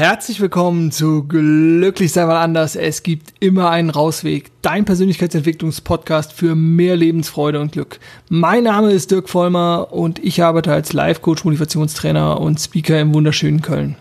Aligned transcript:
herzlich 0.00 0.40
willkommen 0.40 0.92
zu 0.92 1.24
Glücklich 1.24 2.12
sei 2.12 2.24
mal 2.24 2.40
anders. 2.40 2.74
Es 2.74 3.02
gibt 3.02 3.34
immer 3.38 3.68
einen 3.68 3.90
Rausweg. 3.90 4.50
Dein 4.62 4.86
Persönlichkeitsentwicklungspodcast 4.86 6.32
für 6.32 6.54
mehr 6.54 6.96
Lebensfreude 6.96 7.60
und 7.60 7.72
Glück. 7.72 8.00
Mein 8.30 8.64
Name 8.64 8.92
ist 8.92 9.10
Dirk 9.10 9.28
Vollmer 9.28 9.88
und 9.92 10.18
ich 10.18 10.42
arbeite 10.42 10.72
als 10.72 10.94
Life-Coach, 10.94 11.44
Motivationstrainer 11.44 12.40
und 12.40 12.58
Speaker 12.58 12.98
im 12.98 13.12
wunderschönen 13.12 13.60
Köln. 13.60 13.96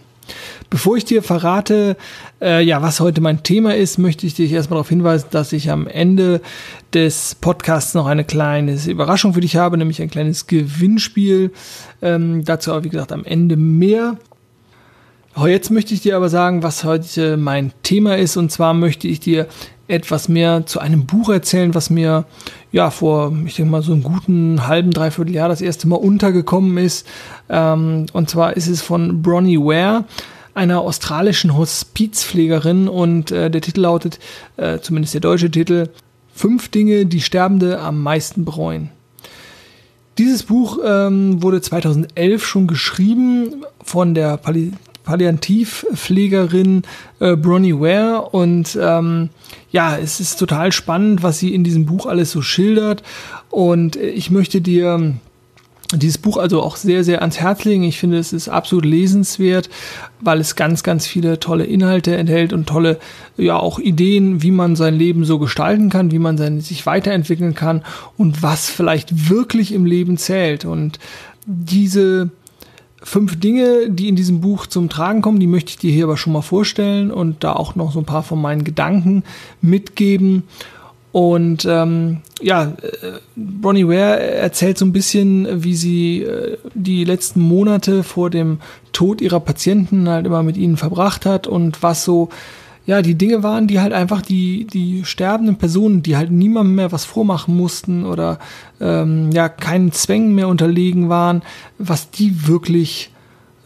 Bevor 0.69 0.95
ich 0.95 1.03
dir 1.03 1.21
verrate, 1.21 1.97
äh, 2.41 2.63
ja, 2.63 2.81
was 2.81 3.01
heute 3.01 3.19
mein 3.19 3.43
Thema 3.43 3.75
ist, 3.75 3.97
möchte 3.97 4.25
ich 4.25 4.35
dich 4.35 4.53
erstmal 4.53 4.77
darauf 4.77 4.89
hinweisen, 4.89 5.27
dass 5.31 5.51
ich 5.51 5.69
am 5.69 5.85
Ende 5.85 6.39
des 6.93 7.35
Podcasts 7.35 7.93
noch 7.93 8.05
eine 8.05 8.23
kleine 8.23 8.79
Überraschung 8.87 9.33
für 9.33 9.41
dich 9.41 9.57
habe, 9.57 9.77
nämlich 9.77 10.01
ein 10.01 10.09
kleines 10.09 10.47
Gewinnspiel. 10.47 11.51
Ähm, 12.01 12.45
dazu 12.45 12.71
aber, 12.71 12.85
wie 12.85 12.89
gesagt, 12.89 13.11
am 13.11 13.25
Ende 13.25 13.57
mehr. 13.57 14.15
Jetzt 15.47 15.71
möchte 15.71 15.93
ich 15.93 16.01
dir 16.01 16.15
aber 16.15 16.29
sagen, 16.29 16.63
was 16.63 16.83
heute 16.83 17.37
mein 17.37 17.71
Thema 17.83 18.17
ist. 18.17 18.35
Und 18.35 18.51
zwar 18.51 18.73
möchte 18.73 19.07
ich 19.07 19.19
dir 19.19 19.47
etwas 19.87 20.27
mehr 20.29 20.65
zu 20.65 20.79
einem 20.79 21.05
Buch 21.05 21.29
erzählen, 21.29 21.73
was 21.73 21.89
mir 21.89 22.25
ja 22.71 22.91
vor, 22.91 23.33
ich 23.45 23.55
denke 23.55 23.71
mal, 23.71 23.81
so 23.81 23.93
einem 23.93 24.03
guten 24.03 24.67
halben, 24.67 24.91
dreiviertel 24.91 25.33
Jahr 25.33 25.49
das 25.49 25.61
erste 25.61 25.87
Mal 25.87 25.95
untergekommen 25.95 26.77
ist. 26.77 27.07
Ähm, 27.49 28.07
und 28.13 28.29
zwar 28.29 28.57
ist 28.57 28.67
es 28.67 28.81
von 28.81 29.21
Bronnie 29.21 29.57
Ware, 29.57 30.05
einer 30.53 30.81
australischen 30.81 31.55
Hospizpflegerin. 31.57 32.87
Und 32.87 33.31
äh, 33.31 33.49
der 33.49 33.61
Titel 33.61 33.81
lautet, 33.81 34.19
äh, 34.57 34.79
zumindest 34.79 35.13
der 35.13 35.21
deutsche 35.21 35.49
Titel, 35.49 35.89
Fünf 36.33 36.69
Dinge, 36.69 37.05
die 37.05 37.21
Sterbende 37.21 37.79
am 37.79 38.01
meisten 38.01 38.45
bereuen. 38.45 38.91
Dieses 40.17 40.43
Buch 40.43 40.79
ähm, 40.85 41.41
wurde 41.41 41.61
2011 41.61 42.45
schon 42.45 42.67
geschrieben 42.67 43.63
von 43.83 44.13
der 44.13 44.37
Pali 44.37 44.73
Palliativpflegerin 45.09 46.83
äh, 47.19 47.35
Bronnie 47.35 47.73
Ware 47.73 48.29
und 48.29 48.77
ähm, 48.79 49.29
ja, 49.71 49.97
es 49.97 50.19
ist 50.19 50.35
total 50.37 50.71
spannend, 50.71 51.23
was 51.23 51.39
sie 51.39 51.55
in 51.55 51.63
diesem 51.63 51.87
Buch 51.87 52.05
alles 52.05 52.29
so 52.29 52.43
schildert 52.43 53.01
und 53.49 53.95
ich 53.95 54.29
möchte 54.29 54.61
dir 54.61 55.15
dieses 55.95 56.19
Buch 56.19 56.37
also 56.37 56.61
auch 56.61 56.75
sehr, 56.75 57.03
sehr 57.03 57.21
ans 57.21 57.39
Herz 57.39 57.65
legen. 57.65 57.81
Ich 57.81 57.97
finde, 57.97 58.19
es 58.19 58.31
ist 58.31 58.49
absolut 58.49 58.85
lesenswert, 58.85 59.71
weil 60.21 60.39
es 60.39 60.55
ganz, 60.55 60.83
ganz 60.83 61.07
viele 61.07 61.39
tolle 61.39 61.63
Inhalte 61.65 62.15
enthält 62.15 62.53
und 62.53 62.67
tolle, 62.67 62.99
ja, 63.37 63.57
auch 63.57 63.79
Ideen, 63.79 64.43
wie 64.43 64.51
man 64.51 64.75
sein 64.75 64.93
Leben 64.93 65.25
so 65.25 65.39
gestalten 65.39 65.89
kann, 65.89 66.11
wie 66.11 66.19
man 66.19 66.37
sein, 66.37 66.61
sich 66.61 66.85
weiterentwickeln 66.85 67.55
kann 67.55 67.83
und 68.15 68.43
was 68.43 68.69
vielleicht 68.69 69.31
wirklich 69.31 69.73
im 69.73 69.85
Leben 69.85 70.17
zählt. 70.17 70.65
Und 70.65 70.99
diese 71.47 72.29
fünf 73.01 73.39
Dinge, 73.39 73.89
die 73.89 74.09
in 74.09 74.15
diesem 74.15 74.41
Buch 74.41 74.67
zum 74.67 74.89
Tragen 74.89 75.21
kommen, 75.21 75.39
die 75.39 75.47
möchte 75.47 75.71
ich 75.71 75.77
dir 75.77 75.91
hier 75.91 76.05
aber 76.05 76.17
schon 76.17 76.33
mal 76.33 76.41
vorstellen 76.41 77.11
und 77.11 77.43
da 77.43 77.53
auch 77.53 77.75
noch 77.75 77.91
so 77.91 77.99
ein 77.99 78.05
paar 78.05 78.23
von 78.23 78.41
meinen 78.41 78.63
Gedanken 78.63 79.23
mitgeben. 79.61 80.43
Und 81.11 81.65
ähm, 81.67 82.17
ja, 82.39 82.65
äh, 82.65 83.19
Bronnie 83.35 83.87
Ware 83.87 84.21
erzählt 84.21 84.77
so 84.77 84.85
ein 84.85 84.93
bisschen, 84.93 85.63
wie 85.63 85.75
sie 85.75 86.21
äh, 86.21 86.57
die 86.75 87.03
letzten 87.03 87.41
Monate 87.41 88.03
vor 88.03 88.29
dem 88.29 88.59
Tod 88.91 89.19
ihrer 89.21 89.39
Patienten 89.39 90.07
halt 90.07 90.27
immer 90.27 90.43
mit 90.43 90.55
ihnen 90.55 90.77
verbracht 90.77 91.25
hat 91.25 91.47
und 91.47 91.81
was 91.81 92.03
so 92.03 92.29
ja, 92.89 93.03
die 93.03 93.13
Dinge 93.13 93.43
waren, 93.43 93.67
die 93.67 93.79
halt 93.79 93.93
einfach 93.93 94.23
die, 94.23 94.65
die 94.65 95.05
sterbenden 95.05 95.57
Personen, 95.57 96.01
die 96.01 96.17
halt 96.17 96.31
niemandem 96.31 96.73
mehr 96.73 96.91
was 96.91 97.05
vormachen 97.05 97.55
mussten 97.55 98.03
oder 98.03 98.39
ähm, 98.81 99.29
ja, 99.31 99.47
keinen 99.47 99.91
Zwängen 99.91 100.33
mehr 100.33 100.47
unterlegen 100.47 101.07
waren, 101.07 101.43
was 101.77 102.09
die 102.09 102.47
wirklich 102.47 103.11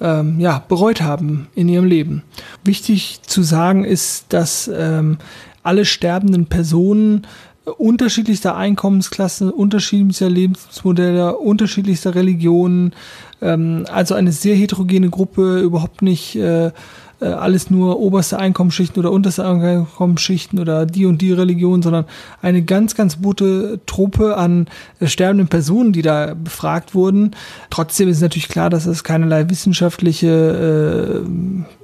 ähm, 0.01 0.41
ja, 0.41 0.61
bereut 0.67 1.01
haben 1.01 1.47
in 1.55 1.69
ihrem 1.69 1.85
Leben. 1.85 2.23
Wichtig 2.65 3.21
zu 3.25 3.43
sagen 3.43 3.85
ist, 3.85 4.25
dass 4.27 4.69
ähm, 4.73 5.19
alle 5.63 5.85
sterbenden 5.85 6.47
Personen 6.47 7.25
unterschiedlichster 7.77 8.57
Einkommensklassen, 8.57 9.51
unterschiedlichster 9.51 10.29
Lebensmodelle, 10.29 11.37
unterschiedlichster 11.37 12.13
Religionen, 12.13 12.91
ähm, 13.41 13.85
also 13.89 14.15
eine 14.15 14.33
sehr 14.33 14.57
heterogene 14.57 15.09
Gruppe, 15.09 15.61
überhaupt 15.61 16.01
nicht 16.01 16.35
äh, 16.35 16.71
äh, 17.23 17.27
alles 17.27 17.69
nur 17.69 17.99
oberste 17.99 18.37
Einkommensschichten 18.37 18.99
oder 18.99 19.11
unterste 19.11 19.45
Einkommensschichten 19.45 20.59
oder 20.59 20.85
die 20.85 21.05
und 21.05 21.21
die 21.21 21.31
Religion, 21.31 21.81
sondern 21.81 22.05
eine 22.41 22.63
ganz, 22.63 22.95
ganz 22.95 23.15
bunte 23.15 23.79
Truppe 23.85 24.35
an 24.35 24.67
äh, 24.99 25.07
sterbenden 25.07 25.47
Personen, 25.47 25.93
die 25.93 26.01
da 26.01 26.33
befragt 26.33 26.93
wurden. 26.93 27.31
Trotzdem 27.69 28.09
ist 28.09 28.21
natürlich 28.21 28.49
klar, 28.49 28.69
dass 28.69 28.85
es 28.85 29.03
keinerlei 29.03 29.49
wissenschaftliche, 29.49 31.23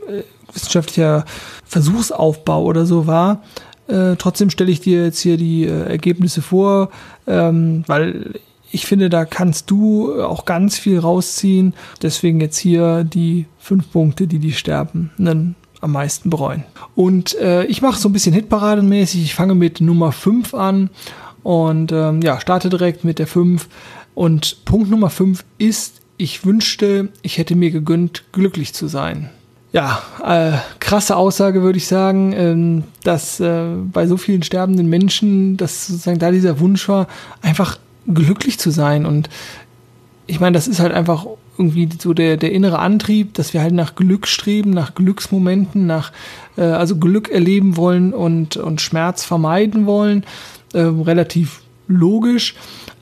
äh, 0.09 0.11
äh, 0.11 0.23
wissenschaftlicher 0.53 1.25
Versuchsaufbau 1.65 2.63
oder 2.63 2.85
so 2.85 3.07
war. 3.07 3.41
Äh, 3.87 4.17
trotzdem 4.17 4.49
stelle 4.49 4.71
ich 4.71 4.81
dir 4.81 5.05
jetzt 5.05 5.19
hier 5.19 5.37
die 5.37 5.65
äh, 5.65 5.89
Ergebnisse 5.89 6.41
vor, 6.41 6.89
ähm, 7.27 7.83
weil 7.87 8.39
ich 8.71 8.85
finde, 8.85 9.09
da 9.09 9.25
kannst 9.25 9.71
du 9.71 10.21
auch 10.21 10.45
ganz 10.45 10.77
viel 10.77 10.99
rausziehen. 10.99 11.73
Deswegen 12.01 12.39
jetzt 12.39 12.57
hier 12.57 13.03
die 13.03 13.45
fünf 13.57 13.91
Punkte, 13.91 14.27
die 14.27 14.39
die 14.39 14.53
Sterbenden 14.53 15.55
am 15.81 15.91
meisten 15.91 16.29
bereuen. 16.29 16.63
Und 16.95 17.35
äh, 17.37 17.63
ich 17.65 17.81
mache 17.81 17.99
so 17.99 18.09
ein 18.09 18.13
bisschen 18.13 18.33
Hitparadenmäßig. 18.33 19.23
Ich 19.23 19.35
fange 19.35 19.55
mit 19.55 19.81
Nummer 19.81 20.11
5 20.11 20.53
an 20.53 20.89
und 21.43 21.91
ähm, 21.91 22.21
ja, 22.21 22.39
starte 22.39 22.69
direkt 22.69 23.03
mit 23.03 23.19
der 23.19 23.27
5. 23.27 23.67
Und 24.13 24.65
Punkt 24.65 24.89
Nummer 24.89 25.09
5 25.09 25.45
ist, 25.57 26.01
ich 26.17 26.45
wünschte, 26.45 27.09
ich 27.21 27.37
hätte 27.37 27.55
mir 27.55 27.71
gegönnt, 27.71 28.25
glücklich 28.33 28.73
zu 28.73 28.87
sein. 28.87 29.29
Ja, 29.71 30.01
äh, 30.25 30.57
krasse 30.79 31.15
Aussage 31.15 31.61
würde 31.61 31.77
ich 31.77 31.87
sagen, 31.87 32.33
ähm, 32.33 32.83
dass 33.03 33.39
äh, 33.39 33.75
bei 33.91 34.07
so 34.07 34.17
vielen 34.17 34.43
sterbenden 34.43 34.89
Menschen, 34.89 35.57
dass 35.57 35.87
sozusagen 35.87 36.19
da 36.19 36.31
dieser 36.31 36.59
Wunsch 36.59 36.89
war, 36.89 37.07
einfach 37.41 37.77
glücklich 38.07 38.59
zu 38.59 38.71
sein. 38.71 39.05
Und 39.05 39.29
ich 40.27 40.39
meine, 40.39 40.53
das 40.53 40.67
ist 40.67 40.79
halt 40.79 40.93
einfach 40.93 41.25
irgendwie 41.57 41.89
so 41.99 42.13
der, 42.13 42.37
der 42.37 42.51
innere 42.51 42.79
Antrieb, 42.79 43.33
dass 43.33 43.53
wir 43.53 43.61
halt 43.61 43.73
nach 43.73 43.95
Glück 43.95 44.27
streben, 44.27 44.69
nach 44.69 44.95
Glücksmomenten, 44.95 45.85
nach 45.85 46.11
äh, 46.57 46.61
also 46.61 46.97
Glück 46.97 47.29
erleben 47.29 47.75
wollen 47.75 48.13
und, 48.13 48.55
und 48.57 48.79
Schmerz 48.81 49.25
vermeiden 49.25 49.85
wollen. 49.85 50.23
Äh, 50.73 50.81
relativ 50.81 51.61
logisch. 51.87 52.55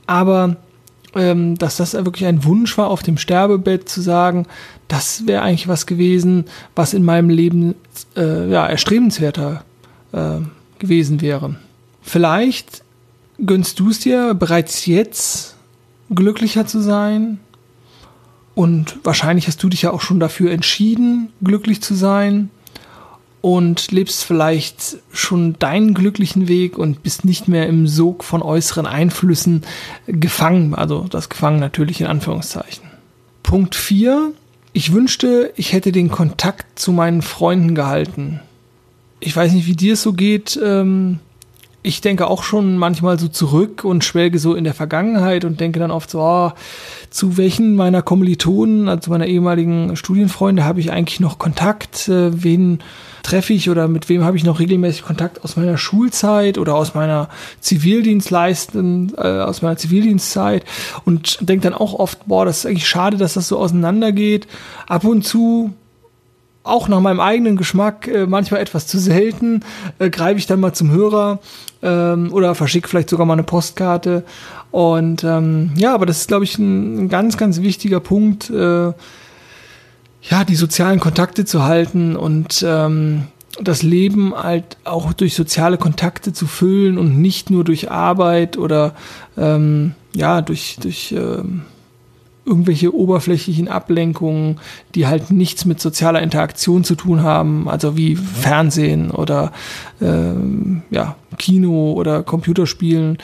Aber 0.07 0.57
ähm, 1.15 1.57
dass 1.57 1.77
das 1.77 1.93
wirklich 1.93 2.25
ein 2.25 2.43
Wunsch 2.43 2.77
war, 2.77 2.89
auf 2.89 3.03
dem 3.03 3.17
Sterbebett 3.17 3.89
zu 3.89 4.01
sagen, 4.01 4.45
das 4.87 5.27
wäre 5.27 5.41
eigentlich 5.41 5.67
was 5.67 5.85
gewesen, 5.85 6.45
was 6.75 6.93
in 6.93 7.03
meinem 7.03 7.29
Leben 7.29 7.75
äh, 8.15 8.49
ja, 8.49 8.65
erstrebenswerter 8.67 9.63
äh, 10.13 10.39
gewesen 10.79 11.21
wäre. 11.21 11.55
Vielleicht 12.01 12.83
gönnst 13.45 13.79
du 13.79 13.89
es 13.89 13.99
dir 13.99 14.33
bereits 14.33 14.85
jetzt 14.85 15.55
glücklicher 16.09 16.65
zu 16.65 16.81
sein? 16.81 17.39
Und 18.55 18.97
wahrscheinlich 19.03 19.47
hast 19.47 19.61
du 19.61 19.69
dich 19.69 19.83
ja 19.83 19.91
auch 19.91 20.01
schon 20.01 20.19
dafür 20.19 20.51
entschieden, 20.51 21.31
glücklich 21.43 21.81
zu 21.81 21.93
sein 21.93 22.49
und 23.41 23.91
lebst 23.91 24.23
vielleicht 24.23 24.97
schon 25.11 25.57
deinen 25.59 25.93
glücklichen 25.93 26.47
Weg 26.47 26.77
und 26.77 27.03
bist 27.03 27.23
nicht 27.23 27.47
mehr 27.47 27.67
im 27.67 27.87
Sog 27.87 28.23
von 28.23 28.41
äußeren 28.41 28.87
Einflüssen 28.87 29.61
gefangen. 30.07 30.73
Also 30.73 31.05
das 31.09 31.29
gefangen 31.29 31.59
natürlich 31.59 32.01
in 32.01 32.07
Anführungszeichen. 32.07 32.83
Punkt 33.43 33.75
4. 33.75 34.33
Ich 34.73 34.91
wünschte, 34.91 35.53
ich 35.55 35.71
hätte 35.71 35.91
den 35.91 36.09
Kontakt 36.09 36.79
zu 36.79 36.91
meinen 36.91 37.21
Freunden 37.21 37.75
gehalten. 37.75 38.41
Ich 39.19 39.35
weiß 39.35 39.53
nicht, 39.53 39.67
wie 39.67 39.75
dir 39.75 39.93
es 39.93 40.01
so 40.01 40.13
geht. 40.13 40.59
Ähm, 40.61 41.19
ich 41.87 42.01
denke 42.01 42.27
auch 42.27 42.43
schon 42.43 42.77
manchmal 42.77 43.17
so 43.17 43.29
zurück 43.29 43.85
und 43.85 44.03
schwelge 44.03 44.39
so 44.39 44.55
in 44.55 44.65
der 44.65 44.73
Vergangenheit 44.73 45.45
und 45.45 45.61
denke 45.61 45.79
dann 45.79 45.89
oft 45.89 46.09
so, 46.09 46.19
oh, 46.19 46.51
zu 47.09 47.37
welchen 47.37 47.75
meiner 47.75 48.01
Kommilitonen, 48.01 48.89
also 48.89 49.09
meiner 49.09 49.25
ehemaligen 49.25 49.95
Studienfreunde, 49.95 50.65
habe 50.65 50.81
ich 50.81 50.91
eigentlich 50.91 51.21
noch 51.21 51.39
Kontakt? 51.39 52.09
Äh, 52.09 52.43
wen 52.43 52.79
treffe 53.23 53.53
ich 53.53 53.69
oder 53.69 53.87
mit 53.87 54.09
wem 54.09 54.25
habe 54.25 54.35
ich 54.35 54.43
noch 54.43 54.59
regelmäßig 54.59 55.03
Kontakt 55.03 55.43
aus 55.45 55.55
meiner 55.55 55.77
Schulzeit 55.77 56.57
oder 56.57 56.75
aus 56.75 56.93
meiner 56.93 57.29
Zivildienstleisten, 57.61 59.13
äh, 59.17 59.21
aus 59.21 59.61
meiner 59.61 59.77
Zivildienstzeit 59.77 60.65
und 61.05 61.37
denke 61.39 61.63
dann 61.63 61.73
auch 61.73 61.93
oft, 61.93 62.27
boah, 62.27 62.43
das 62.43 62.59
ist 62.59 62.65
eigentlich 62.65 62.87
schade, 62.87 63.15
dass 63.15 63.35
das 63.35 63.47
so 63.47 63.57
auseinandergeht. 63.57 64.47
Ab 64.87 65.05
und 65.05 65.25
zu 65.25 65.73
auch 66.67 66.87
nach 66.87 66.99
meinem 66.99 67.19
eigenen 67.19 67.57
Geschmack 67.57 68.07
äh, 68.07 68.25
manchmal 68.25 68.61
etwas 68.61 68.87
zu 68.87 68.99
selten, 68.99 69.61
äh, 69.99 70.09
greife 70.09 70.37
ich 70.39 70.47
dann 70.47 70.59
mal 70.59 70.73
zum 70.73 70.91
Hörer 70.91 71.39
ähm, 71.81 72.31
oder 72.31 72.55
verschicke 72.55 72.87
vielleicht 72.87 73.09
sogar 73.09 73.25
mal 73.25 73.33
eine 73.33 73.43
Postkarte. 73.43 74.23
Und 74.71 75.23
ähm, 75.23 75.71
ja, 75.75 75.93
aber 75.93 76.05
das 76.05 76.19
ist, 76.19 76.27
glaube 76.27 76.43
ich, 76.43 76.57
ein, 76.57 77.05
ein, 77.05 77.09
ganz, 77.09 77.37
ganz 77.37 77.61
wichtiger 77.61 77.99
Punkt, 77.99 78.49
äh, 78.49 78.93
ja, 80.29 80.43
die 80.47 80.55
sozialen 80.55 80.99
Kontakte 80.99 81.45
zu 81.45 81.63
halten 81.63 82.15
und 82.15 82.63
ähm, 82.67 83.23
das 83.61 83.81
Leben 83.81 84.35
halt 84.35 84.77
auch 84.83 85.13
durch 85.13 85.35
soziale 85.35 85.77
Kontakte 85.77 86.33
zu 86.33 86.47
füllen 86.47 86.97
und 86.97 87.19
nicht 87.19 87.49
nur 87.49 87.63
durch 87.63 87.89
Arbeit 87.89 88.57
oder 88.57 88.93
ähm, 89.37 89.95
ja, 90.13 90.41
durch, 90.41 90.77
durch 90.81 91.11
ähm, 91.11 91.61
irgendwelche 92.47 92.95
oberflächlichen 92.95 93.67
Ablenkungen, 93.67 94.59
die 94.95 95.05
halt 95.05 95.29
nichts 95.31 95.65
mit 95.65 95.79
sozialer 95.79 96.21
Interaktion 96.21 96.83
zu 96.83 96.95
tun 96.95 97.21
haben, 97.21 97.67
also 97.69 97.97
wie 97.97 98.15
Fernsehen 98.15 99.11
oder 99.11 99.51
ähm, 100.01 100.81
ja, 100.89 101.15
Kino 101.37 101.93
oder 101.93 102.23
Computerspielen, 102.23 103.17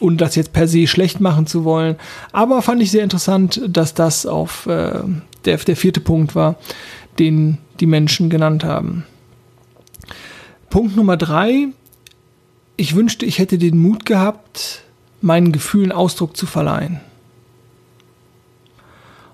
und 0.00 0.20
das 0.20 0.36
jetzt 0.36 0.52
per 0.52 0.68
se 0.68 0.86
schlecht 0.86 1.20
machen 1.20 1.46
zu 1.46 1.64
wollen. 1.64 1.96
Aber 2.32 2.62
fand 2.62 2.82
ich 2.82 2.90
sehr 2.90 3.02
interessant, 3.02 3.60
dass 3.68 3.94
das 3.94 4.26
auf 4.26 4.66
äh, 4.66 5.00
der, 5.44 5.56
der 5.56 5.76
vierte 5.76 6.00
Punkt 6.00 6.34
war, 6.34 6.56
den 7.18 7.58
die 7.80 7.86
Menschen 7.86 8.30
genannt 8.30 8.64
haben. 8.64 9.04
Punkt 10.70 10.96
Nummer 10.96 11.16
drei. 11.16 11.68
Ich 12.76 12.94
wünschte, 12.94 13.26
ich 13.26 13.38
hätte 13.38 13.58
den 13.58 13.78
Mut 13.78 14.06
gehabt, 14.06 14.82
meinen 15.20 15.50
Gefühlen 15.50 15.90
Ausdruck 15.90 16.36
zu 16.36 16.46
verleihen. 16.46 17.00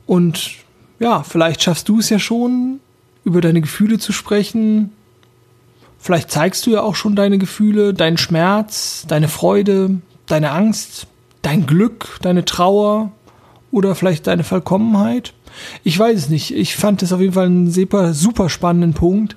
Und 0.06 0.52
ja, 0.98 1.22
vielleicht 1.22 1.62
schaffst 1.62 1.88
du 1.88 1.98
es 1.98 2.10
ja 2.10 2.18
schon, 2.18 2.80
über 3.24 3.40
deine 3.40 3.60
Gefühle 3.60 3.98
zu 3.98 4.12
sprechen. 4.12 4.92
Vielleicht 5.98 6.30
zeigst 6.30 6.66
du 6.66 6.70
ja 6.70 6.82
auch 6.82 6.94
schon 6.94 7.16
deine 7.16 7.38
Gefühle, 7.38 7.94
deinen 7.94 8.18
Schmerz, 8.18 9.06
deine 9.08 9.28
Freude, 9.28 10.00
deine 10.26 10.50
Angst, 10.50 11.06
dein 11.42 11.66
Glück, 11.66 12.18
deine 12.22 12.44
Trauer 12.44 13.12
oder 13.70 13.94
vielleicht 13.94 14.26
deine 14.26 14.44
Vollkommenheit. 14.44 15.32
Ich 15.82 15.98
weiß 15.98 16.18
es 16.18 16.28
nicht. 16.28 16.54
Ich 16.54 16.76
fand 16.76 17.02
das 17.02 17.12
auf 17.12 17.20
jeden 17.20 17.32
Fall 17.32 17.46
einen 17.46 17.70
super, 17.70 18.12
super 18.12 18.48
spannenden 18.48 18.92
Punkt, 18.92 19.36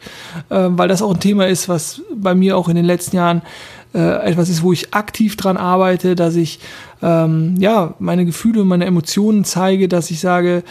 äh, 0.50 0.68
weil 0.70 0.88
das 0.88 1.02
auch 1.02 1.14
ein 1.14 1.20
Thema 1.20 1.48
ist, 1.48 1.70
was 1.70 2.02
bei 2.16 2.36
mir 2.36 2.58
auch 2.58 2.70
in 2.70 2.76
den 2.76 2.86
letzten 2.86 3.16
Jahren 3.16 3.42
äh, 3.98 4.30
etwas 4.30 4.48
ist, 4.48 4.62
wo 4.62 4.72
ich 4.72 4.94
aktiv 4.94 5.36
dran 5.38 5.58
arbeite, 5.58 6.16
dass 6.16 6.36
ich 6.36 6.60
ähm, 7.02 7.56
ja 7.58 7.96
meine 7.98 8.26
Gefühle 8.26 8.62
und 8.62 8.68
meine 8.68 8.86
Emotionen 8.86 9.44
zeige, 9.44 9.88
dass 9.88 10.12
ich 10.12 10.20
sage, 10.20 10.64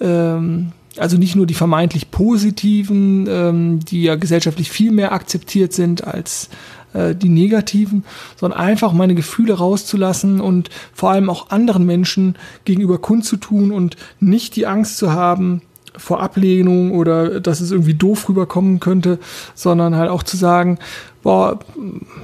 ähm, 0.00 0.72
also 0.96 1.18
nicht 1.18 1.36
nur 1.36 1.46
die 1.46 1.54
vermeintlich 1.54 2.10
positiven, 2.10 3.26
ähm, 3.28 3.80
die 3.84 4.02
ja 4.04 4.16
gesellschaftlich 4.16 4.70
viel 4.70 4.92
mehr 4.92 5.12
akzeptiert 5.12 5.74
sind 5.74 6.04
als 6.04 6.48
äh, 6.94 7.14
die 7.14 7.28
negativen, 7.28 8.04
sondern 8.36 8.58
einfach 8.58 8.94
meine 8.94 9.14
Gefühle 9.14 9.54
rauszulassen 9.54 10.40
und 10.40 10.70
vor 10.94 11.10
allem 11.10 11.28
auch 11.28 11.50
anderen 11.50 11.84
Menschen 11.84 12.36
gegenüber 12.64 12.98
kundzutun 12.98 13.72
und 13.72 13.96
nicht 14.20 14.56
die 14.56 14.66
Angst 14.66 14.96
zu 14.96 15.12
haben, 15.12 15.60
vor 15.96 16.22
Ablehnung 16.22 16.92
oder 16.92 17.40
dass 17.40 17.60
es 17.60 17.70
irgendwie 17.70 17.94
doof 17.94 18.28
rüberkommen 18.28 18.80
könnte, 18.80 19.18
sondern 19.54 19.96
halt 19.96 20.10
auch 20.10 20.22
zu 20.22 20.36
sagen, 20.36 20.78
boah, 21.22 21.58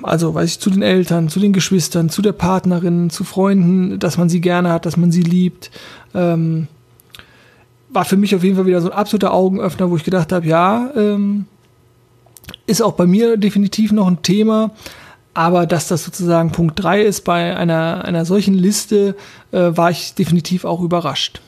also 0.02 0.34
weiß 0.34 0.50
ich, 0.50 0.60
zu 0.60 0.70
den 0.70 0.82
Eltern, 0.82 1.28
zu 1.28 1.40
den 1.40 1.52
Geschwistern, 1.52 2.08
zu 2.08 2.22
der 2.22 2.32
Partnerin, 2.32 3.10
zu 3.10 3.25
Freunden, 3.25 3.98
dass 3.98 4.19
man 4.19 4.28
sie 4.28 4.40
gerne 4.40 4.70
hat, 4.70 4.87
dass 4.87 4.96
man 4.96 5.12
sie 5.12 5.22
liebt. 5.22 5.70
Ähm, 6.14 6.69
war 7.90 8.04
für 8.04 8.16
mich 8.16 8.34
auf 8.34 8.43
jeden 8.43 8.56
Fall 8.56 8.66
wieder 8.66 8.81
so 8.81 8.90
ein 8.90 8.96
absoluter 8.96 9.32
Augenöffner, 9.32 9.90
wo 9.90 9.96
ich 9.96 10.04
gedacht 10.04 10.32
habe, 10.32 10.46
ja, 10.46 10.90
ähm, 10.96 11.46
ist 12.66 12.82
auch 12.82 12.93
bei 12.93 13.06
mir 13.06 13.37
definitiv 13.37 13.93
noch 13.93 14.06
ein 14.06 14.22
Thema. 14.22 14.70
Aber 15.34 15.66
dass 15.66 15.88
das 15.88 16.02
sozusagen 16.04 16.50
Punkt 16.50 16.82
3 16.82 17.02
ist 17.02 17.25
bei 17.25 17.54
einer, 17.54 18.04
einer 18.06 18.25
solchen 18.25 18.54
Liste, 18.54 19.16
äh, 19.52 19.76
war 19.76 19.90
ich 19.90 20.14
definitiv 20.14 20.64
auch 20.64 20.81
überrascht. 20.81 21.42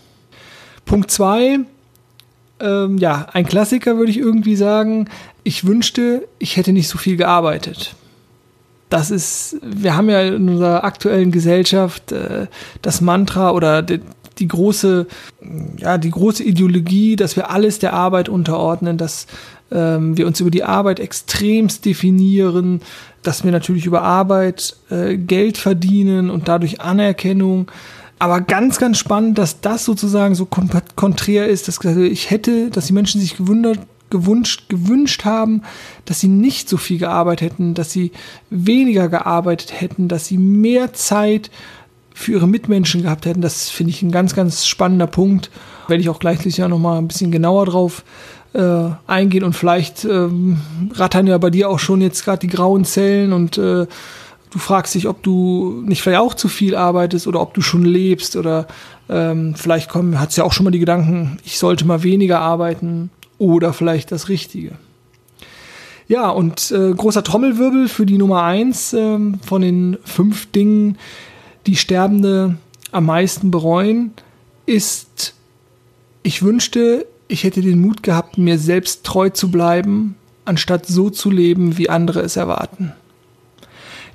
Punkt 0.84 1.10
2, 1.10 1.60
ähm, 2.60 2.98
ja, 2.98 3.26
ein 3.32 3.46
Klassiker 3.46 3.96
würde 3.96 4.10
ich 4.10 4.18
irgendwie 4.18 4.56
sagen. 4.56 5.08
Ich 5.48 5.66
wünschte, 5.66 6.28
ich 6.38 6.58
hätte 6.58 6.74
nicht 6.74 6.88
so 6.88 6.98
viel 6.98 7.16
gearbeitet. 7.16 7.94
Das 8.90 9.10
ist, 9.10 9.56
wir 9.62 9.96
haben 9.96 10.10
ja 10.10 10.20
in 10.20 10.46
unserer 10.46 10.84
aktuellen 10.84 11.30
Gesellschaft 11.30 12.12
äh, 12.12 12.48
das 12.82 13.00
Mantra 13.00 13.52
oder 13.52 13.80
die, 13.80 14.02
die 14.38 14.46
große, 14.46 15.06
ja, 15.78 15.96
die 15.96 16.10
große 16.10 16.44
Ideologie, 16.44 17.16
dass 17.16 17.34
wir 17.34 17.48
alles 17.48 17.78
der 17.78 17.94
Arbeit 17.94 18.28
unterordnen, 18.28 18.98
dass 18.98 19.26
ähm, 19.72 20.18
wir 20.18 20.26
uns 20.26 20.38
über 20.38 20.50
die 20.50 20.64
Arbeit 20.64 21.00
extremst 21.00 21.86
definieren, 21.86 22.82
dass 23.22 23.42
wir 23.42 23.50
natürlich 23.50 23.86
über 23.86 24.02
Arbeit 24.02 24.76
äh, 24.90 25.16
Geld 25.16 25.56
verdienen 25.56 26.28
und 26.28 26.46
dadurch 26.48 26.82
Anerkennung 26.82 27.70
aber 28.18 28.42
ganz, 28.42 28.78
ganz 28.78 28.98
spannend, 28.98 29.38
dass 29.38 29.62
das 29.62 29.86
sozusagen 29.86 30.34
so 30.34 30.44
konträr 30.44 31.48
ist, 31.48 31.68
dass 31.68 31.82
ich 31.82 32.30
hätte, 32.30 32.68
dass 32.68 32.88
die 32.88 32.92
Menschen 32.92 33.20
sich 33.22 33.38
gewundert, 33.38 33.78
gewünscht, 34.10 34.68
gewünscht 34.68 35.24
haben, 35.24 35.62
dass 36.04 36.20
sie 36.20 36.28
nicht 36.28 36.68
so 36.68 36.76
viel 36.76 36.98
gearbeitet 36.98 37.52
hätten, 37.52 37.74
dass 37.74 37.92
sie 37.92 38.12
weniger 38.50 39.08
gearbeitet 39.08 39.80
hätten, 39.80 40.08
dass 40.08 40.26
sie 40.26 40.38
mehr 40.38 40.92
Zeit 40.92 41.50
für 42.14 42.32
ihre 42.32 42.48
Mitmenschen 42.48 43.02
gehabt 43.02 43.26
hätten. 43.26 43.42
Das 43.42 43.70
finde 43.70 43.92
ich 43.92 44.02
ein 44.02 44.10
ganz, 44.10 44.34
ganz 44.34 44.66
spannender 44.66 45.06
Punkt. 45.06 45.50
Werde 45.86 46.00
ich 46.00 46.08
auch 46.08 46.18
gleich 46.18 46.44
ja 46.44 46.68
noch 46.68 46.78
mal 46.78 46.98
ein 46.98 47.08
bisschen 47.08 47.30
genauer 47.30 47.66
drauf 47.66 48.04
äh, 48.54 48.90
eingehen 49.06 49.44
und 49.44 49.54
vielleicht 49.54 50.04
ähm, 50.04 50.58
rattern 50.94 51.26
ja 51.26 51.38
bei 51.38 51.50
dir 51.50 51.68
auch 51.68 51.78
schon 51.78 52.00
jetzt 52.00 52.24
gerade 52.24 52.40
die 52.40 52.48
grauen 52.48 52.84
Zellen 52.84 53.32
und 53.32 53.58
äh, 53.58 53.86
du 54.50 54.58
fragst 54.58 54.94
dich, 54.94 55.06
ob 55.06 55.22
du 55.22 55.82
nicht 55.84 56.02
vielleicht 56.02 56.20
auch 56.20 56.34
zu 56.34 56.48
viel 56.48 56.74
arbeitest 56.74 57.26
oder 57.26 57.40
ob 57.40 57.54
du 57.54 57.60
schon 57.60 57.84
lebst 57.84 58.36
oder 58.36 58.66
ähm, 59.08 59.54
vielleicht 59.54 59.94
hat 59.94 60.30
es 60.30 60.36
ja 60.36 60.44
auch 60.44 60.52
schon 60.52 60.64
mal 60.64 60.70
die 60.70 60.78
Gedanken, 60.78 61.38
ich 61.44 61.58
sollte 61.58 61.86
mal 61.86 62.02
weniger 62.02 62.40
arbeiten 62.40 63.10
oder 63.38 63.72
vielleicht 63.72 64.12
das 64.12 64.28
Richtige. 64.28 64.72
Ja, 66.08 66.30
und 66.30 66.70
äh, 66.70 66.92
großer 66.92 67.22
Trommelwirbel 67.22 67.88
für 67.88 68.06
die 68.06 68.18
Nummer 68.18 68.42
eins 68.42 68.92
äh, 68.94 69.18
von 69.44 69.62
den 69.62 69.98
fünf 70.04 70.50
Dingen, 70.50 70.96
die 71.66 71.76
Sterbende 71.76 72.56
am 72.92 73.06
meisten 73.06 73.50
bereuen, 73.50 74.12
ist, 74.64 75.34
ich 76.22 76.42
wünschte, 76.42 77.06
ich 77.28 77.44
hätte 77.44 77.60
den 77.60 77.80
Mut 77.80 78.02
gehabt, 78.02 78.38
mir 78.38 78.58
selbst 78.58 79.04
treu 79.04 79.28
zu 79.28 79.50
bleiben, 79.50 80.16
anstatt 80.46 80.86
so 80.86 81.10
zu 81.10 81.30
leben, 81.30 81.76
wie 81.76 81.90
andere 81.90 82.20
es 82.20 82.36
erwarten. 82.36 82.92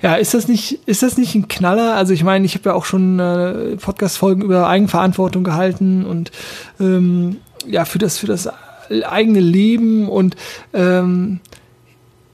Ja, 0.02 0.16
ist 0.16 0.34
das 0.34 0.48
nicht, 0.48 0.80
ist 0.86 1.02
das 1.02 1.16
nicht 1.16 1.34
ein 1.34 1.48
Knaller? 1.48 1.94
Also 1.94 2.12
ich 2.12 2.24
meine, 2.24 2.44
ich 2.44 2.56
habe 2.56 2.70
ja 2.70 2.74
auch 2.74 2.84
schon 2.84 3.20
äh, 3.20 3.76
Podcast-Folgen 3.76 4.42
über 4.42 4.68
Eigenverantwortung 4.68 5.44
gehalten 5.44 6.04
und 6.04 6.32
ähm, 6.80 7.36
ja, 7.66 7.84
für 7.84 7.98
das, 7.98 8.18
für 8.18 8.26
das 8.26 8.48
eigene 8.90 9.40
Leben 9.40 10.08
und 10.08 10.36
ähm, 10.72 11.40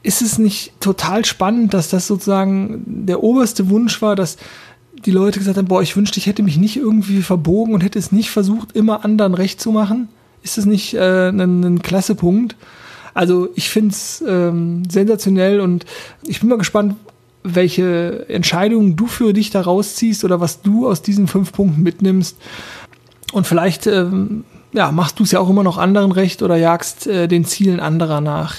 ist 0.02 0.22
es 0.22 0.38
nicht 0.38 0.72
total 0.80 1.24
spannend, 1.24 1.74
dass 1.74 1.88
das 1.88 2.06
sozusagen 2.06 2.82
der 2.86 3.22
oberste 3.22 3.68
Wunsch 3.68 4.00
war, 4.00 4.16
dass 4.16 4.36
die 5.04 5.10
Leute 5.10 5.38
gesagt 5.38 5.56
haben, 5.56 5.68
boah, 5.68 5.82
ich 5.82 5.96
wünschte, 5.96 6.18
ich 6.18 6.26
hätte 6.26 6.42
mich 6.42 6.56
nicht 6.56 6.76
irgendwie 6.76 7.22
verbogen 7.22 7.74
und 7.74 7.82
hätte 7.82 7.98
es 7.98 8.12
nicht 8.12 8.30
versucht, 8.30 8.72
immer 8.72 9.04
anderen 9.04 9.34
recht 9.34 9.60
zu 9.60 9.72
machen? 9.72 10.08
Ist 10.42 10.58
das 10.58 10.66
nicht 10.66 10.94
äh, 10.94 11.28
ein, 11.28 11.62
ein 11.62 11.82
klasse 11.82 12.14
Punkt? 12.14 12.56
Also 13.14 13.48
ich 13.54 13.68
finde 13.68 13.90
es 13.90 14.22
ähm, 14.26 14.82
sensationell 14.88 15.60
und 15.60 15.84
ich 16.26 16.40
bin 16.40 16.48
mal 16.48 16.58
gespannt, 16.58 16.96
welche 17.42 18.26
Entscheidungen 18.28 18.96
du 18.96 19.06
für 19.06 19.32
dich 19.32 19.50
da 19.50 19.62
rausziehst 19.62 20.24
oder 20.24 20.40
was 20.40 20.62
du 20.62 20.86
aus 20.88 21.02
diesen 21.02 21.26
fünf 21.26 21.52
Punkten 21.52 21.82
mitnimmst. 21.82 22.36
Und 23.32 23.46
vielleicht 23.46 23.86
ähm, 23.86 24.44
ja, 24.72 24.92
machst 24.92 25.18
du 25.18 25.24
es 25.24 25.32
ja 25.32 25.40
auch 25.40 25.50
immer 25.50 25.62
noch 25.62 25.78
anderen 25.78 26.12
recht 26.12 26.42
oder 26.42 26.56
jagst 26.56 27.06
äh, 27.06 27.26
den 27.26 27.44
Zielen 27.44 27.80
anderer 27.80 28.20
nach. 28.20 28.56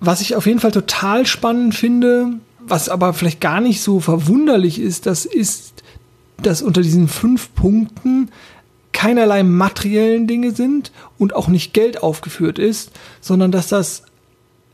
Was 0.00 0.20
ich 0.20 0.36
auf 0.36 0.46
jeden 0.46 0.60
Fall 0.60 0.72
total 0.72 1.26
spannend 1.26 1.74
finde, 1.74 2.32
was 2.58 2.88
aber 2.88 3.14
vielleicht 3.14 3.40
gar 3.40 3.60
nicht 3.60 3.80
so 3.80 4.00
verwunderlich 4.00 4.80
ist, 4.80 5.06
das 5.06 5.24
ist, 5.24 5.84
dass 6.42 6.62
unter 6.62 6.82
diesen 6.82 7.08
fünf 7.08 7.54
Punkten 7.54 8.30
keinerlei 8.92 9.42
materiellen 9.42 10.26
Dinge 10.26 10.52
sind 10.52 10.90
und 11.18 11.34
auch 11.34 11.48
nicht 11.48 11.72
Geld 11.72 12.02
aufgeführt 12.02 12.58
ist, 12.58 12.92
sondern 13.20 13.52
dass 13.52 13.68
das 13.68 14.02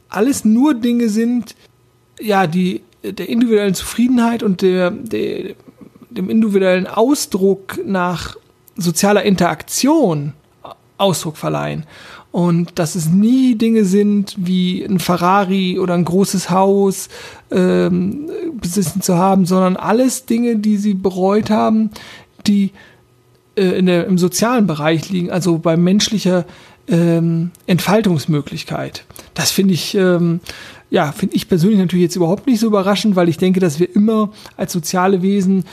alles 0.09 0.45
nur 0.45 0.75
Dinge 0.75 1.09
sind, 1.09 1.57
ja, 2.21 2.47
die 2.47 2.83
der 3.03 3.29
individuellen 3.29 3.75
Zufriedenheit 3.75 4.43
und 4.43 4.63
der, 4.63 4.91
der, 4.91 5.55
dem 6.11 6.31
individuellen 6.31 6.87
Ausdruck 6.87 7.81
nach 7.85 8.37
sozialer 8.77 9.23
Interaktion 9.23 10.33
Ausdruck 10.99 11.37
verleihen. 11.37 11.85
Und 12.31 12.79
dass 12.79 12.95
es 12.95 13.11
nie 13.11 13.57
Dinge 13.57 13.85
sind 13.85 14.35
wie 14.39 14.83
ein 14.83 14.99
Ferrari 15.01 15.79
oder 15.79 15.93
ein 15.95 16.05
großes 16.05 16.49
Haus 16.49 17.11
ähm, 17.51 18.31
besitzen 18.55 19.03
zu 19.03 19.19
haben, 19.19 19.45
sondern 19.45 19.77
alles 19.77 20.25
Dinge, 20.25 20.57
die 20.57 20.79
sie 20.79 20.95
bereut 20.95 21.51
haben, 21.51 21.91
die 22.47 22.71
äh, 23.55 23.79
in 23.79 23.85
der, 23.85 24.07
im 24.07 24.17
sozialen 24.17 24.67
Bereich 24.67 25.11
liegen, 25.11 25.31
also 25.31 25.59
bei 25.59 25.77
menschlicher 25.77 26.47
ähm, 26.89 27.51
Entfaltungsmöglichkeit. 27.67 29.05
Das 29.35 29.51
finde 29.51 29.75
ich 29.75 29.95
ähm, 29.95 30.41
ja, 30.93 31.11
finde 31.11 31.37
ich 31.37 31.49
persönlich 31.49 31.79
natürlich 31.79 32.03
jetzt 32.03 32.17
überhaupt 32.17 32.47
nicht 32.47 32.61
so 32.61 32.67
überraschend, 32.67 33.17
weil 33.17 33.31
ich 33.31 33.39
denke, 33.39 33.61
dass 33.61 33.81
wir 33.81 33.97
immer 33.97 34.31
als 34.59 34.75
soziale 34.75 35.23
Wesen 35.23 35.65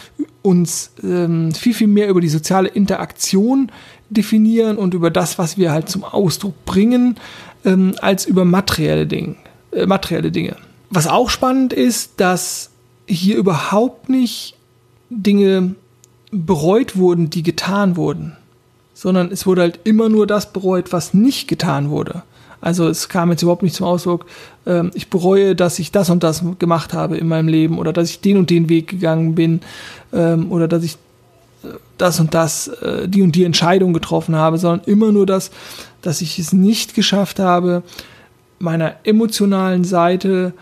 uns 0.50 0.92
ähm, 1.04 1.54
viel, 1.54 1.74
viel 1.74 1.88
mehr 1.88 2.10
über 2.10 2.22
die 2.22 2.30
soziale 2.30 2.70
Interaktion 2.70 3.72
definieren 4.10 4.78
und 4.78 4.94
über 4.96 5.12
das, 5.12 5.38
was 5.38 5.58
wir 5.58 5.72
halt 5.72 5.90
zum 5.90 6.04
Ausdruck 6.04 6.66
bringen, 6.66 7.18
ähm, 7.64 7.94
als 8.02 8.26
über 8.26 8.46
materielle 8.46 9.06
Dinge, 9.06 9.36
äh, 9.72 9.86
materielle 9.86 10.32
Dinge. 10.32 10.56
Was 10.90 11.06
auch 11.08 11.30
spannend 11.30 11.72
ist, 11.72 12.14
dass 12.18 12.72
hier 13.08 13.38
überhaupt 13.38 14.10
nicht 14.10 14.56
Dinge 15.12 15.76
bereut 16.32 16.98
wurden, 16.98 17.30
die 17.30 17.44
getan 17.44 17.96
wurden. 17.96 18.36
sondern 19.00 19.32
es 19.32 19.46
wurde 19.46 19.62
halt 19.62 19.80
immer 19.86 20.10
nur 20.10 20.28
das 20.28 20.52
bereut, 20.52 20.92
was 20.92 21.14
nicht 21.14 21.48
getan 21.48 21.90
wurde. 21.90 22.24
Also 22.62 22.88
es 22.88 23.10
kam 23.10 23.32
jetzt 23.32 23.42
überhaupt 23.42 23.64
nicht 23.64 23.76
zum 23.76 23.86
Ausdruck, 23.86 24.26
ähm, 24.66 24.92
ich 24.94 25.10
bereue, 25.10 25.56
dass 25.56 25.80
ich 25.80 25.92
das 25.92 26.10
und 26.10 26.24
das 26.24 26.44
gemacht 26.60 26.94
habe 26.94 27.18
in 27.18 27.28
meinem 27.28 27.48
Leben 27.48 27.78
oder 27.80 27.94
dass 27.94 28.10
ich 28.10 28.22
den 28.22 28.38
und 28.38 28.50
den 28.50 28.70
Weg 28.70 28.88
gegangen 28.88 29.36
bin 29.36 29.62
ähm, 30.14 30.52
oder 30.52 30.68
dass 30.68 30.84
ich 30.84 30.98
äh, 31.64 31.68
das 31.98 32.20
und 32.20 32.34
das, 32.34 32.68
äh, 32.68 33.08
die 33.08 33.22
und 33.22 33.36
die 33.36 33.44
Entscheidung 33.44 33.94
getroffen 33.94 34.36
habe, 34.36 34.58
sondern 34.58 34.86
immer 34.86 35.12
nur 35.12 35.26
das, 35.26 35.52
dass 36.02 36.22
ich 36.22 36.40
es 36.40 36.54
nicht 36.54 36.96
geschafft 36.96 37.40
habe, 37.40 37.84
meiner 38.60 38.96
emotionalen 39.04 39.86
Seite 39.86 40.54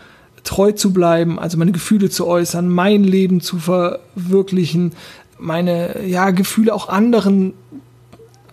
treu 0.44 0.72
zu 0.72 0.92
bleiben, 0.92 1.38
also 1.38 1.58
meine 1.58 1.72
Gefühle 1.72 2.10
zu 2.10 2.26
äußern, 2.26 2.68
mein 2.68 3.04
Leben 3.04 3.40
zu 3.40 3.58
verwirklichen, 3.58 4.92
meine 5.38 6.06
ja, 6.06 6.30
Gefühle 6.30 6.74
auch 6.74 6.88
anderen 6.88 7.54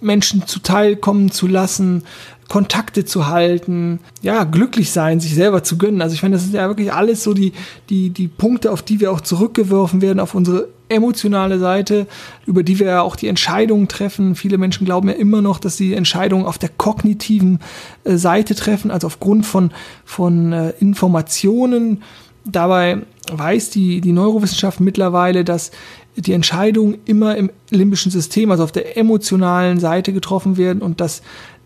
Menschen 0.05 0.47
zuteilkommen 0.47 1.31
zu 1.31 1.47
lassen, 1.47 2.03
Kontakte 2.47 3.05
zu 3.05 3.27
halten, 3.27 3.99
ja, 4.21 4.43
glücklich 4.43 4.91
sein, 4.91 5.19
sich 5.19 5.33
selber 5.33 5.63
zu 5.63 5.77
gönnen. 5.77 6.01
Also 6.01 6.13
ich 6.13 6.21
meine, 6.21 6.35
das 6.35 6.43
sind 6.43 6.53
ja 6.53 6.67
wirklich 6.67 6.93
alles 6.93 7.23
so 7.23 7.33
die, 7.33 7.53
die, 7.89 8.11
die 8.11 8.27
Punkte, 8.27 8.71
auf 8.71 8.83
die 8.83 8.99
wir 8.99 9.11
auch 9.11 9.21
zurückgeworfen 9.21 10.01
werden, 10.01 10.19
auf 10.19 10.35
unsere 10.35 10.69
emotionale 10.87 11.57
Seite, 11.57 12.05
über 12.45 12.61
die 12.61 12.77
wir 12.77 12.87
ja 12.87 13.01
auch 13.01 13.15
die 13.15 13.27
Entscheidungen 13.27 13.87
treffen. 13.87 14.35
Viele 14.35 14.59
Menschen 14.59 14.85
glauben 14.85 15.09
ja 15.09 15.15
immer 15.15 15.41
noch, 15.41 15.57
dass 15.57 15.77
sie 15.77 15.95
Entscheidungen 15.95 16.45
auf 16.45 16.59
der 16.59 16.69
kognitiven 16.69 17.59
äh, 18.03 18.17
Seite 18.17 18.53
treffen, 18.53 18.91
also 18.91 19.07
aufgrund 19.07 19.47
von, 19.47 19.71
von 20.03 20.53
äh, 20.53 20.69
Informationen. 20.79 22.03
Dabei 22.45 22.99
weiß 23.31 23.71
die, 23.71 24.01
die 24.01 24.11
Neurowissenschaft 24.11 24.79
mittlerweile, 24.79 25.43
dass 25.43 25.71
die 26.15 26.33
Entscheidungen 26.33 26.97
immer 27.05 27.35
im 27.35 27.49
limbischen 27.69 28.11
System, 28.11 28.51
also 28.51 28.63
auf 28.63 28.71
der 28.71 28.97
emotionalen 28.97 29.79
Seite 29.79 30.13
getroffen 30.13 30.57
werden 30.57 30.81
und 30.81 31.01
dass 31.01 31.21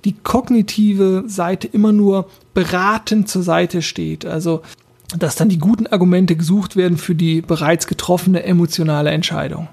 die 0.05 0.13
kognitive 0.13 1.23
Seite 1.27 1.67
immer 1.67 1.91
nur 1.91 2.29
beratend 2.53 3.29
zur 3.29 3.43
Seite 3.43 3.81
steht. 3.81 4.25
Also 4.25 4.61
dass 5.17 5.35
dann 5.35 5.49
die 5.49 5.57
guten 5.57 5.87
Argumente 5.87 6.35
gesucht 6.35 6.75
werden 6.75 6.97
für 6.97 7.15
die 7.15 7.41
bereits 7.41 7.87
getroffene 7.87 8.43
emotionale 8.43 9.09
Entscheidung. 9.09 9.67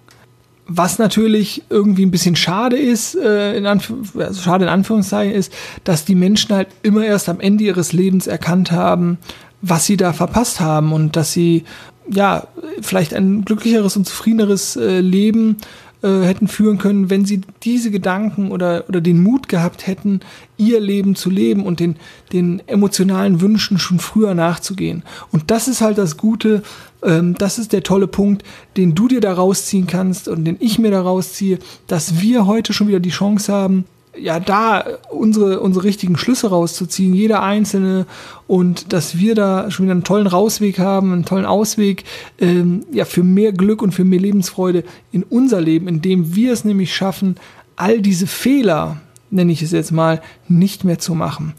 Was 0.69 0.99
natürlich 0.99 1.63
irgendwie 1.69 2.05
ein 2.05 2.11
bisschen 2.11 2.37
schade 2.37 2.77
ist, 2.77 3.15
äh, 3.15 3.57
in 3.57 3.67
also 3.67 4.41
schade 4.41 4.65
in 4.65 4.71
Anführungszeichen 4.71 5.35
ist, 5.35 5.53
dass 5.85 6.05
die 6.05 6.17
Menschen 6.17 6.55
halt 6.55 6.69
immer 6.83 7.05
erst 7.05 7.29
am 7.29 7.39
Ende 7.39 7.65
ihres 7.65 7.93
Lebens 7.93 8.27
erkannt 8.27 8.73
haben, 8.73 9.19
was 9.63 9.87
sie 9.87 9.97
da 9.97 10.13
verpasst 10.13 10.59
haben 10.59 10.93
und 10.93 11.15
dass 11.15 11.33
sie 11.33 11.65
ja 12.11 12.47
vielleicht 12.81 13.15
ein 13.15 13.45
glücklicheres 13.45 13.97
und 13.97 14.07
zufriedeneres 14.07 14.77
äh, 14.77 15.01
Leben 15.01 15.57
äh, 16.03 16.23
hätten 16.23 16.47
führen 16.47 16.79
können, 16.79 17.11
wenn 17.11 17.25
sie 17.25 17.41
diese 17.63 17.91
Gedanken 17.91 18.51
oder, 18.51 18.85
oder 18.89 19.01
den 19.01 19.23
Mut 19.23 19.49
gehabt 19.49 19.87
hätten, 19.87 20.21
ihr 20.57 20.79
Leben 20.79 21.17
zu 21.17 21.31
leben 21.31 21.65
und 21.65 21.81
den, 21.81 21.97
den 22.33 22.63
emotionalen 22.69 23.41
Wünschen 23.41 23.79
schon 23.79 23.99
früher 23.99 24.35
nachzugehen. 24.35 25.03
Und 25.33 25.51
das 25.51 25.69
ist 25.69 25.81
halt 25.81 25.99
das 25.99 26.17
Gute, 26.17 26.63
ähm, 27.03 27.35
das 27.35 27.59
ist 27.59 27.73
der 27.73 27.83
tolle 27.83 28.07
Punkt, 28.07 28.43
den 28.77 28.95
du 28.95 29.09
dir 29.09 29.21
da 29.21 29.33
rausziehen 29.33 29.87
kannst 29.87 30.29
und 30.29 30.45
den 30.45 30.57
ich 30.61 30.79
mir 30.79 30.91
da 30.91 31.01
rausziehe, 31.01 31.59
dass 31.87 32.21
wir 32.21 32.47
heute 32.47 32.73
schon 32.73 32.89
wieder 32.89 33.01
die 33.01 33.11
Chance 33.11 33.53
haben, 33.53 33.85
ja, 34.19 34.41
da 34.41 34.85
unsere, 35.11 35.61
unsere 35.61 35.85
richtigen 35.85 36.17
Schlüsse 36.17 36.49
rauszuziehen, 36.49 37.15
jeder 37.15 37.43
Einzelne, 37.43 38.07
und 38.47 38.93
dass 38.93 39.19
wir 39.19 39.35
da 39.35 39.71
schon 39.71 39.87
wieder 39.87 39.93
einen 39.93 40.05
tollen 40.05 40.27
Rausweg 40.27 40.79
haben, 40.79 41.13
einen 41.13 41.25
tollen 41.25 41.47
Ausweg, 41.47 42.05
ähm, 42.39 42.85
ja, 42.93 43.05
für 43.05 43.23
mehr 43.23 43.53
Glück 43.53 43.83
und 43.83 43.93
für 43.93 44.05
mehr 44.05 44.21
Lebensfreude 44.21 44.85
in 45.13 45.23
unser 45.23 45.61
Leben, 45.61 45.89
indem 45.89 46.35
wir 46.35 46.53
es 46.53 46.65
nämlich 46.65 46.95
schaffen, 46.95 47.37
all 47.77 48.01
diese 48.01 48.27
Fehler, 48.27 49.01
nenne 49.31 49.53
ich 49.53 49.63
es 49.63 49.73
jetzt 49.73 49.93
mal, 49.93 50.23
nicht 50.49 50.85
mehr 50.85 50.99
zu 50.99 51.15
machen. 51.15 51.55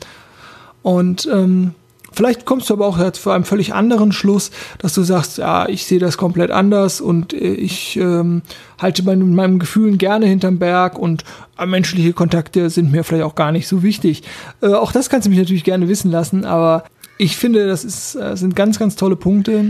Und 0.82 1.28
ähm, 1.32 1.74
Vielleicht 2.18 2.46
kommst 2.46 2.72
du 2.72 2.74
aber 2.74 2.88
auch 2.88 3.12
zu 3.12 3.30
einem 3.30 3.44
völlig 3.44 3.76
anderen 3.76 4.12
Schluss, 4.12 4.50
dass 4.80 4.96
du 4.96 5.04
sagst, 5.04 5.38
ja, 5.38 5.70
ich 5.70 5.86
sehe 5.86 6.00
das 6.00 6.18
komplett 6.18 6.50
anders 6.50 7.00
und 7.00 7.32
äh, 7.32 7.54
ich 7.54 7.96
ähm, 7.98 8.42
halte 8.80 9.04
bei 9.04 9.16
meinen 9.16 9.60
Gefühlen 9.60 10.00
gerne 10.00 10.26
hinterm 10.26 10.58
Berg 10.58 10.98
und 10.98 11.24
äh, 11.60 11.68
menschliche 11.68 12.14
Kontakte 12.14 12.72
sind 12.72 12.92
mir 12.92 13.04
vielleicht 13.04 13.24
auch 13.24 13.36
gar 13.36 13.52
nicht 13.52 13.68
so 13.68 13.84
wichtig. 13.84 14.24
Äh, 14.64 14.74
auch 14.74 14.92
das 14.92 15.12
kannst 15.12 15.28
du 15.28 15.30
mich 15.30 15.38
natürlich 15.38 15.64
gerne 15.64 15.90
wissen 15.90 16.10
lassen, 16.10 16.44
aber 16.44 16.86
ich 17.20 17.38
finde, 17.38 17.68
das 17.68 17.86
ist, 17.86 18.16
äh, 18.16 18.36
sind 18.36 18.56
ganz, 18.56 18.80
ganz 18.80 18.96
tolle 18.96 19.16
Punkte. 19.16 19.66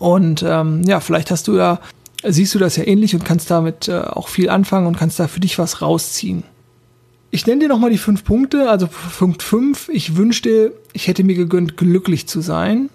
Und 0.00 0.44
ähm, 0.44 0.82
ja, 0.82 0.98
vielleicht 0.98 1.30
hast 1.30 1.46
du 1.46 1.54
ja, 1.54 1.78
siehst 2.24 2.52
du 2.56 2.58
das 2.58 2.74
ja 2.74 2.84
ähnlich 2.84 3.14
und 3.14 3.24
kannst 3.24 3.48
damit 3.48 3.86
äh, 3.86 4.00
auch 4.00 4.26
viel 4.26 4.50
anfangen 4.50 4.88
und 4.88 4.98
kannst 4.98 5.20
da 5.20 5.28
für 5.28 5.38
dich 5.38 5.56
was 5.60 5.80
rausziehen. 5.82 6.42
Ich 7.34 7.46
nenne 7.46 7.62
dir 7.62 7.68
nochmal 7.68 7.90
die 7.90 7.98
fünf 7.98 8.22
Punkte. 8.22 8.70
Also 8.70 8.88
Punkt 9.18 9.42
fünf, 9.42 9.88
ich 9.88 10.14
wünschte, 10.14 10.72
ich 10.92 11.08
hätte 11.08 11.24
mir 11.24 11.34
gegönnt, 11.34 11.76
glücklich 11.76 12.28
zu 12.28 12.40
sein. 12.40 12.90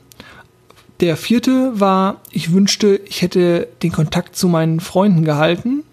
Der 1.01 1.17
vierte 1.17 1.77
war, 1.77 2.21
ich 2.31 2.53
wünschte, 2.53 3.01
ich 3.05 3.21
hätte 3.21 3.67
den 3.83 3.91
Kontakt 3.91 4.37
zu 4.37 4.47
meinen 4.47 4.79
Freunden 4.79 5.25
gehalten. 5.25 5.83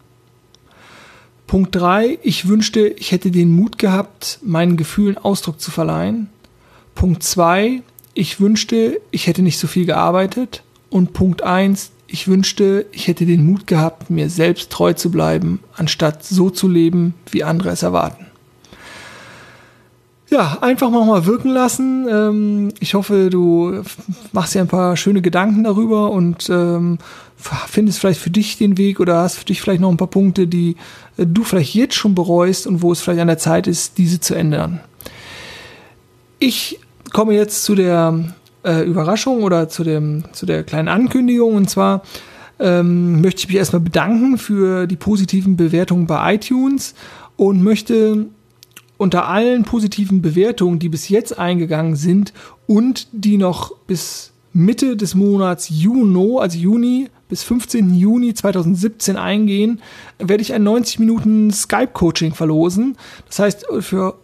Punkt 1.49 1.75
drei, 1.75 2.21
ich 2.23 2.47
wünschte, 2.47 2.87
ich 2.87 3.11
hätte 3.11 3.33
den 3.33 3.51
Mut 3.51 3.79
gehabt, 3.79 4.39
meinen 4.45 4.77
Gefühlen 4.77 5.19
Ausdruck 5.19 5.61
zu 5.61 5.73
verleihen. 5.73 6.29
Punkt 6.95 7.25
zwei, 7.25 7.83
ich 8.15 8.39
wünschte, 8.39 9.01
ich 9.11 9.27
hätte 9.27 9.43
nicht 9.43 9.59
so 9.59 9.67
viel 9.67 9.87
gearbeitet. 9.87 10.63
Und 10.89 11.15
Punkt 11.15 11.43
eins, 11.43 11.91
ich 12.07 12.29
wünschte, 12.29 12.87
ich 12.93 13.09
hätte 13.09 13.27
den 13.27 13.45
Mut 13.45 13.67
gehabt, 13.67 14.09
mir 14.09 14.31
selbst 14.31 14.71
treu 14.71 14.93
zu 14.93 15.11
bleiben, 15.11 15.59
anstatt 15.75 16.25
so 16.25 16.49
zu 16.49 16.69
leben, 16.69 17.15
wie 17.33 17.43
andere 17.43 17.71
es 17.71 17.83
erwarten 17.83 18.26
ja, 20.37 20.59
einfach 20.61 20.91
mal 20.91 21.25
wirken 21.25 21.51
lassen. 21.51 22.07
Ähm, 22.09 22.69
ich 22.79 22.95
hoffe, 22.95 23.31
du 23.31 23.83
machst 24.33 24.55
dir 24.55 24.61
ein 24.61 24.69
paar 24.69 24.97
schöne 24.97 25.23
Gedanken 25.23 25.65
darüber 25.65 26.11
und 26.11 26.51
ähm, 26.51 26.99
findest 27.37 28.01
vielleicht 28.01 28.21
für 28.21 28.31
dich 28.31 28.59
den 28.59 28.77
Weg 28.77 29.01
oder 29.01 29.19
hast 29.19 29.37
für 29.37 29.45
dich 29.47 29.63
vielleicht 29.63 29.81
noch 29.81 29.91
ein 29.91 29.97
paar 29.97 30.11
Punkte, 30.11 30.47
die 30.47 30.77
äh, 31.17 31.27
du 31.27 31.43
vielleicht 31.43 31.75
jetzt 31.75 31.95
schon 31.95 32.15
bereust 32.15 32.67
und 32.67 32.83
wo 32.83 32.93
es 32.93 33.01
vielleicht 33.01 33.21
an 33.21 33.29
der 33.29 33.39
Zeit 33.39 33.67
ist, 33.67 33.97
diese 33.97 34.21
zu 34.21 34.35
ändern. 34.35 34.81
Ich 36.39 36.81
komme 37.13 37.33
jetzt 37.33 37.65
zu 37.65 37.75
der 37.75 38.35
äh, 38.63 38.83
Überraschung 38.83 39.43
oder 39.43 39.71
zu, 39.71 39.85
dem, 39.85 40.25
zu 40.33 40.45
der 40.45 40.65
kleinen 40.65 40.89
Ankündigung 40.89 41.55
und 41.55 41.71
zwar 41.71 42.03
ähm, 42.59 43.23
möchte 43.23 43.41
ich 43.41 43.49
mich 43.49 43.57
erstmal 43.57 43.81
bedanken 43.81 44.37
für 44.37 44.87
die 44.87 44.97
positiven 44.97 45.57
Bewertungen 45.57 46.07
bei 46.07 46.35
iTunes 46.35 46.95
und 47.37 47.63
möchte 47.63 48.27
unter 48.99 49.29
allen 49.29 49.65
positiven 49.65 50.23
Bewertungen, 50.23 50.79
die 50.79 50.89
bis 50.89 51.09
jetzt 51.09 51.39
eingegangen 51.39 51.97
sind 51.97 52.33
und 52.67 53.09
die 53.13 53.37
noch 53.37 53.75
bis 53.87 54.33
Mitte 54.53 54.97
des 54.97 55.15
Monats 55.15 55.69
Juni, 55.69 56.39
also 56.39 56.59
Juni 56.59 57.09
bis 57.29 57.43
15. 57.43 57.95
Juni 57.95 58.33
2017 58.33 59.17
eingehen, 59.17 59.81
werde 60.19 60.43
ich 60.43 60.55
ein 60.55 60.63
90 60.63 60.99
Minuten 60.99 61.51
Skype-Coaching 61.51 62.35
verlosen. 62.35 62.97
Das 63.27 63.39
heißt, 63.41 63.67
für 63.81 64.17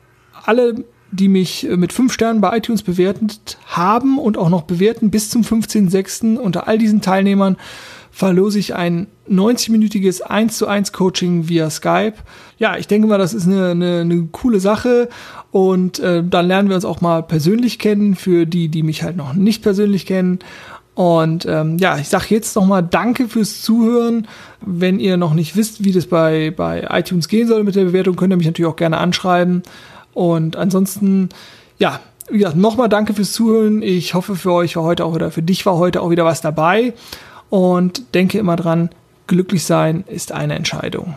alle, 0.45 0.85
die 1.13 1.29
mich 1.29 1.69
mit 1.77 1.93
5 1.93 2.13
Sternen 2.13 2.41
bei 2.41 2.57
iTunes 2.57 2.83
bewertet 2.83 3.59
haben 3.67 4.19
und 4.19 4.37
auch 4.37 4.49
noch 4.49 4.63
bewerten 4.63 5.11
bis 5.11 5.31
zum 5.31 5.43
15.06. 5.43 6.37
unter 6.37 6.67
all 6.67 6.79
diesen 6.79 7.01
Teilnehmern 7.01 7.57
verlose 8.11 8.59
ich 8.59 8.75
ein 8.75 9.07
90-minütiges 9.31 10.21
1 10.21 10.59
zu 10.59 10.67
1 10.67 10.93
Coaching 10.93 11.49
via 11.49 11.71
Skype. 11.71 12.15
Ja, 12.59 12.77
ich 12.77 12.87
denke 12.87 13.09
mal, 13.09 13.19
das 13.19 13.33
ist 13.33 13.47
eine, 13.47 13.71
eine, 13.71 14.01
eine 14.01 14.29
coole 14.33 14.61
Sache 14.61 15.09
und 15.51 15.99
äh, 15.99 16.23
dann 16.23 16.47
lernen 16.47 16.69
wir 16.69 16.77
uns 16.77 16.85
auch 16.85 17.01
mal 17.01 17.23
persönlich 17.23 17.79
kennen, 17.79 18.15
für 18.15 18.47
die, 18.47 18.69
die 18.69 18.83
mich 18.83 19.03
halt 19.03 19.17
noch 19.17 19.33
nicht 19.33 19.63
persönlich 19.63 20.05
kennen. 20.05 20.41
Und 20.95 21.47
ähm, 21.49 21.79
ja, 21.79 21.97
ich 21.97 22.11
sage 22.11 22.27
jetzt 22.29 22.55
nochmal 22.55 22.83
Danke 22.83 23.29
fürs 23.29 23.63
Zuhören. 23.63 24.29
Wenn 24.61 25.01
ihr 25.01 25.17
noch 25.17 25.33
nicht 25.33 25.57
wisst, 25.57 25.85
wie 25.85 25.93
das 25.93 26.07
bei, 26.07 26.53
bei 26.55 26.87
iTunes 26.91 27.29
gehen 27.29 27.49
soll 27.49 27.65
mit 27.65 27.77
der 27.77 27.85
Bewertung, 27.85 28.17
könnt 28.17 28.33
ihr 28.33 28.37
mich 28.37 28.47
natürlich 28.47 28.71
auch 28.71 28.77
gerne 28.77 28.99
anschreiben. 28.99 29.63
Und 30.15 30.57
ansonsten, 30.57 31.31
ja, 31.79 32.01
wie 32.31 32.39
gesagt, 32.39 32.57
nochmal 32.57 32.89
Danke 32.89 33.15
fürs 33.15 33.33
Zuhören. 33.33 33.83
Ich 33.83 34.15
hoffe, 34.15 34.37
für 34.37 34.53
euch 34.53 34.77
war 34.77 34.85
heute 34.85 35.05
auch 35.05 35.15
oder 35.15 35.31
für 35.31 35.43
dich 35.43 35.67
war 35.67 35.77
heute 35.77 36.03
auch 36.03 36.11
wieder 36.11 36.25
was 36.25 36.41
dabei. 36.41 36.95
Und 37.51 38.15
denke 38.15 38.39
immer 38.39 38.57
dran, 38.57 38.91
glücklich 39.27 39.65
sein 39.65 40.05
ist 40.07 40.33
eine 40.33 40.55
Entscheidung. 40.55 41.17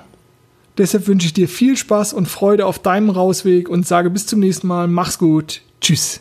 Deshalb 0.77 1.07
wünsche 1.07 1.27
ich 1.27 1.33
dir 1.33 1.47
viel 1.47 1.77
Spaß 1.77 2.13
und 2.13 2.27
Freude 2.27 2.65
auf 2.65 2.79
deinem 2.79 3.09
Rausweg 3.09 3.69
und 3.69 3.87
sage 3.87 4.09
bis 4.09 4.27
zum 4.27 4.41
nächsten 4.41 4.67
Mal. 4.67 4.87
Mach's 4.87 5.17
gut. 5.17 5.61
Tschüss. 5.79 6.19